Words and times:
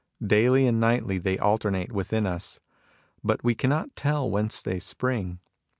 Daily 0.25 0.65
and 0.65 0.79
nightly 0.79 1.19
they 1.19 1.37
alternate 1.37 1.91
within 1.91 2.25
us, 2.25 2.59
but 3.23 3.43
we 3.43 3.53
cannot 3.53 3.95
tell 3.95 4.27
whence 4.27 4.59
they 4.63 4.79
spring. 4.79 5.37